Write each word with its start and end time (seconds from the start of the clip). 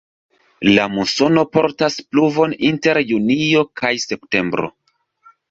La 0.77 0.85
musono 0.93 1.43
portas 1.57 1.97
pluvon 2.15 2.57
inter 2.71 3.01
junio 3.11 3.63
kaj 3.83 3.93
septembro. 4.07 4.73